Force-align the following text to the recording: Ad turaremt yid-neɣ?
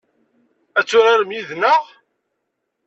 Ad 0.79 0.85
turaremt 0.89 1.35
yid-neɣ? 1.37 1.81